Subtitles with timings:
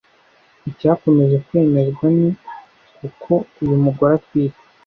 [0.69, 2.29] icyakomeje kwemezwani
[3.07, 4.61] uko uyu mugore atwite